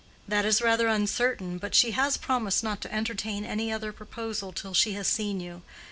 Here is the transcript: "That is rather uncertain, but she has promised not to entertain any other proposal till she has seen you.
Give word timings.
"That 0.27 0.45
is 0.45 0.63
rather 0.63 0.87
uncertain, 0.87 1.59
but 1.59 1.75
she 1.75 1.91
has 1.91 2.17
promised 2.17 2.63
not 2.63 2.81
to 2.81 2.91
entertain 2.91 3.45
any 3.45 3.71
other 3.71 3.91
proposal 3.93 4.51
till 4.51 4.73
she 4.73 4.93
has 4.93 5.07
seen 5.07 5.39
you. 5.39 5.61